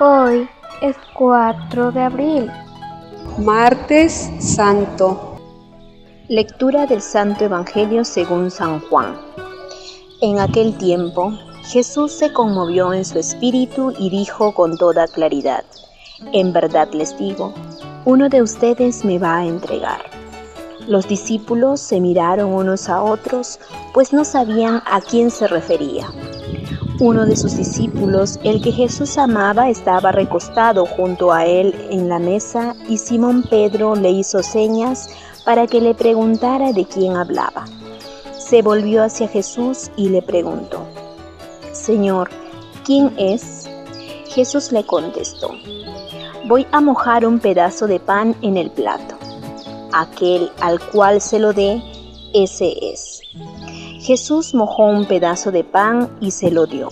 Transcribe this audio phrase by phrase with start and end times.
[0.00, 0.48] Hoy
[0.82, 2.50] es 4 de abril.
[3.38, 5.36] Martes Santo.
[6.28, 9.16] Lectura del Santo Evangelio según San Juan.
[10.20, 11.32] En aquel tiempo,
[11.66, 15.64] Jesús se conmovió en su espíritu y dijo con toda claridad,
[16.32, 17.54] En verdad les digo,
[18.04, 20.00] uno de ustedes me va a entregar.
[20.88, 23.60] Los discípulos se miraron unos a otros,
[23.94, 26.08] pues no sabían a quién se refería.
[27.00, 32.18] Uno de sus discípulos, el que Jesús amaba, estaba recostado junto a él en la
[32.18, 35.08] mesa y Simón Pedro le hizo señas
[35.44, 37.66] para que le preguntara de quién hablaba.
[38.36, 40.88] Se volvió hacia Jesús y le preguntó,
[41.70, 42.30] Señor,
[42.84, 43.70] ¿quién es?
[44.30, 45.52] Jesús le contestó,
[46.46, 49.16] voy a mojar un pedazo de pan en el plato.
[49.92, 51.80] Aquel al cual se lo dé,
[52.34, 53.20] ese es.
[54.00, 56.88] Jesús mojó un pedazo de pan y se lo dio.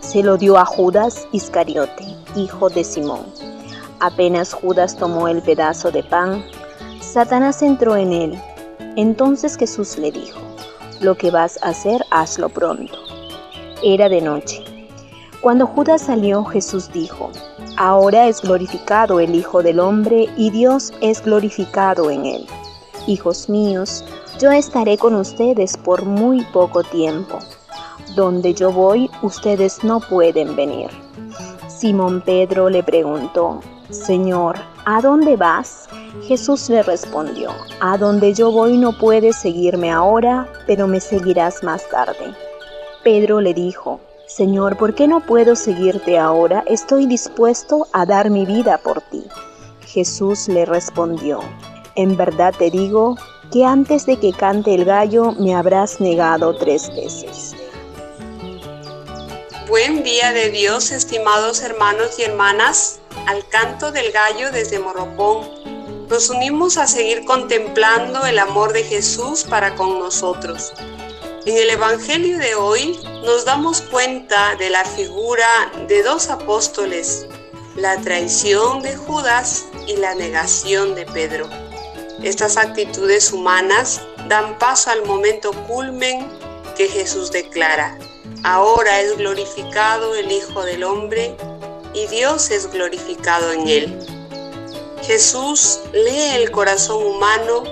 [0.00, 3.26] Se lo dio a Judas Iscariote, hijo de Simón.
[4.00, 6.42] Apenas Judas tomó el pedazo de pan,
[7.00, 8.42] Satanás entró en él.
[8.96, 10.40] Entonces Jesús le dijo,
[11.00, 12.94] lo que vas a hacer, hazlo pronto.
[13.82, 14.64] Era de noche.
[15.42, 17.30] Cuando Judas salió, Jesús dijo,
[17.76, 22.46] Ahora es glorificado el Hijo del Hombre y Dios es glorificado en él.
[23.06, 24.02] Hijos míos,
[24.38, 27.38] yo estaré con ustedes por muy poco tiempo.
[28.14, 30.90] Donde yo voy, ustedes no pueden venir.
[31.68, 35.88] Simón Pedro le preguntó, Señor, ¿a dónde vas?
[36.22, 41.88] Jesús le respondió, A donde yo voy no puedes seguirme ahora, pero me seguirás más
[41.88, 42.34] tarde.
[43.04, 46.64] Pedro le dijo, Señor, ¿por qué no puedo seguirte ahora?
[46.66, 49.24] Estoy dispuesto a dar mi vida por ti.
[49.86, 51.40] Jesús le respondió,
[51.94, 53.16] En verdad te digo
[53.52, 57.54] que antes de que cante el gallo me habrás negado tres veces.
[59.68, 65.48] Buen día de Dios, estimados hermanos y hermanas, al canto del gallo desde Morropón.
[66.08, 70.72] Nos unimos a seguir contemplando el amor de Jesús para con nosotros.
[71.44, 75.48] En el Evangelio de hoy nos damos cuenta de la figura
[75.88, 77.26] de dos apóstoles,
[77.76, 81.65] la traición de Judas y la negación de Pedro.
[82.26, 86.28] Estas actitudes humanas dan paso al momento culmen
[86.76, 87.96] que Jesús declara.
[88.42, 91.36] Ahora es glorificado el Hijo del Hombre
[91.94, 93.98] y Dios es glorificado en él.
[95.02, 97.62] Jesús lee el corazón humano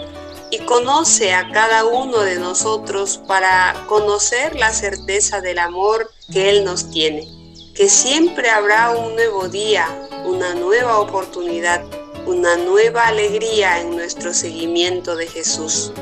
[0.52, 6.64] y conoce a cada uno de nosotros para conocer la certeza del amor que Él
[6.64, 7.26] nos tiene,
[7.74, 9.88] que siempre habrá un nuevo día,
[10.24, 11.82] una nueva oportunidad,
[12.26, 15.92] una nueva alegría en nuestro seguimiento de Jesús.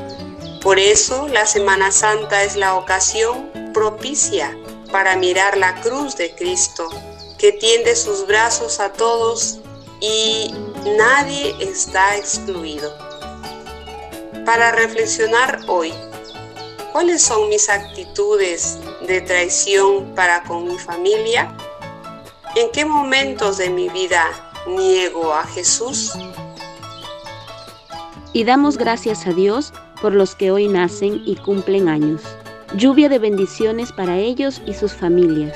[0.61, 4.57] Por eso la Semana Santa es la ocasión propicia
[4.91, 6.87] para mirar la cruz de Cristo,
[7.37, 9.59] que tiende sus brazos a todos
[9.99, 10.53] y
[10.97, 12.95] nadie está excluido
[14.45, 15.93] para reflexionar hoy.
[16.91, 21.55] ¿Cuáles son mis actitudes de traición para con mi familia?
[22.55, 26.13] ¿En qué momentos de mi vida niego a Jesús?
[28.33, 32.21] Y damos gracias a Dios por los que hoy nacen y cumplen años.
[32.75, 35.55] Lluvia de bendiciones para ellos y sus familias.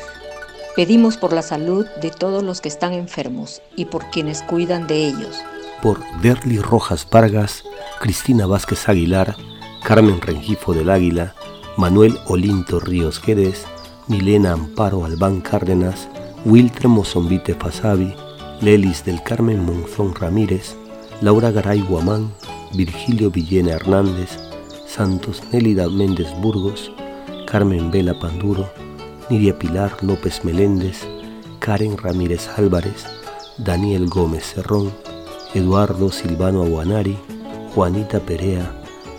[0.75, 5.07] Pedimos por la salud de todos los que están enfermos y por quienes cuidan de
[5.07, 5.37] ellos
[5.81, 7.63] por Derly Rojas Vargas,
[7.99, 9.35] Cristina Vázquez Aguilar,
[9.83, 11.33] Carmen Rengifo del Águila,
[11.77, 13.65] Manuel Olinto Ríos Guedes,
[14.07, 16.07] Milena Amparo Albán Cárdenas,
[16.45, 18.13] Wiltre Mozombite Fasabi,
[18.61, 20.75] Lelis del Carmen Monzón Ramírez,
[21.21, 22.33] Laura Garay Guamán,
[22.73, 24.31] Virgilio Villena Hernández,
[24.87, 26.91] Santos Nélida Méndez Burgos,
[27.45, 28.67] Carmen Vela Panduro,
[29.29, 31.05] Nidia Pilar López Meléndez,
[31.59, 33.05] Karen Ramírez Álvarez,
[33.59, 34.91] Daniel Gómez Cerrón,
[35.53, 37.15] Eduardo Silvano Aguanari,
[37.75, 38.71] Juanita Perea,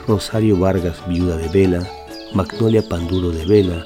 [0.08, 1.88] Rosario Vargas, viuda de Vela,
[2.34, 3.84] Magnolia Panduro de Vela,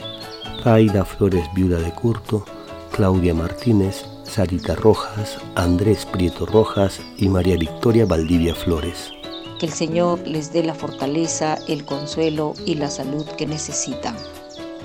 [0.65, 2.43] Raida Flores, viuda de Curto,
[2.91, 9.13] Claudia Martínez, Sarita Rojas, Andrés Prieto Rojas y María Victoria Valdivia Flores.
[9.61, 14.17] Que el Señor les dé la fortaleza, el consuelo y la salud que necesitan.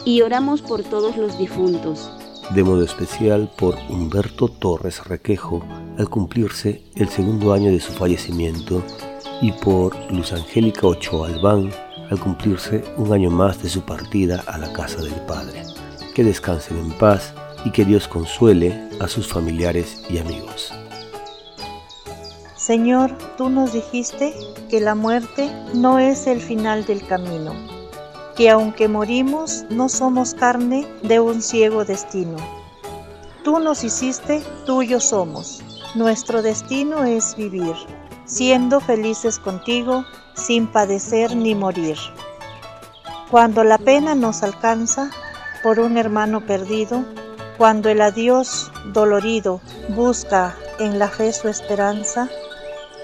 [0.04, 2.12] Y oramos por todos los difuntos
[2.54, 5.66] de modo especial por Humberto Torres Requejo
[5.98, 8.84] al cumplirse el segundo año de su fallecimiento
[9.42, 11.72] y por Luz Angélica Ochoa Albán
[12.10, 15.64] al cumplirse un año más de su partida a la casa del Padre.
[16.16, 17.34] Que descansen en paz
[17.68, 20.74] y que Dios consuele a sus familiares y amigos.
[22.56, 24.34] Señor, tú nos dijiste
[24.70, 27.54] que la muerte no es el final del camino
[28.38, 32.38] que aunque morimos no somos carne de un ciego destino.
[33.44, 35.64] tú nos hiciste, tuyos somos.
[35.96, 37.74] Nuestro destino es vivir,
[38.26, 40.06] siendo felices contigo,
[40.36, 41.98] sin padecer ni morir.
[43.32, 45.10] Cuando la pena nos alcanza
[45.64, 47.06] por un hermano perdido,
[47.58, 52.30] cuando el adiós dolorido busca en la fe su esperanza,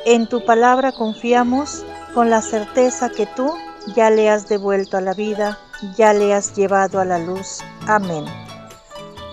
[0.05, 1.83] en tu palabra confiamos
[2.13, 3.51] con la certeza que tú
[3.95, 5.59] ya le has devuelto a la vida,
[5.97, 7.59] ya le has llevado a la luz.
[7.87, 8.25] Amén.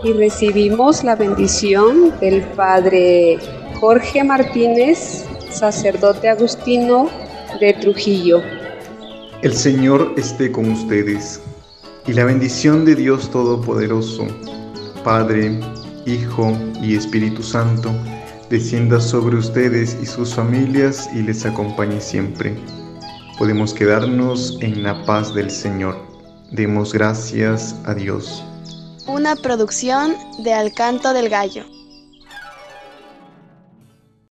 [0.03, 3.39] Y recibimos la bendición del Padre
[3.81, 7.09] Jorge Martínez, sacerdote agustino
[7.61, 8.41] de Trujillo.
[9.43, 11.41] El Señor esté con ustedes
[12.07, 14.27] y la bendición de Dios Todopoderoso,
[15.03, 15.59] Padre,
[16.07, 17.93] Hijo y Espíritu Santo,
[18.49, 22.57] descienda sobre ustedes y sus familias y les acompañe siempre.
[23.39, 25.97] Podemos quedarnos en la paz del Señor.
[26.51, 28.45] Demos gracias a Dios.
[29.07, 30.15] Una producción
[30.45, 31.65] de Alcanto del Gallo.